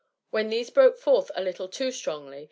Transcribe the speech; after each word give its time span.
When 0.31 0.49
these 0.49 0.71
broke 0.71 0.97
forth 0.97 1.29
a 1.35 1.43
little 1.43 1.67
too 1.67 1.91
strongly. 1.91 2.39